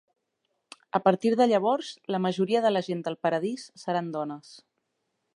[0.99, 4.55] A partir de llavors, la majoria de la gent del Paradís seran dones.